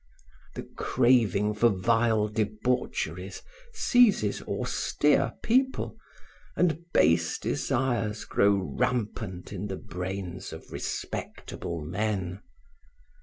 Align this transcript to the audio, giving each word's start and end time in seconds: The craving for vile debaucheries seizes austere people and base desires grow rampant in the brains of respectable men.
The 0.55 0.63
craving 0.63 1.53
for 1.53 1.69
vile 1.69 2.27
debaucheries 2.27 3.43
seizes 3.71 4.41
austere 4.41 5.33
people 5.43 5.95
and 6.55 6.91
base 6.91 7.37
desires 7.37 8.25
grow 8.25 8.55
rampant 8.55 9.53
in 9.53 9.67
the 9.67 9.77
brains 9.77 10.53
of 10.53 10.71
respectable 10.71 11.81
men. 11.85 12.41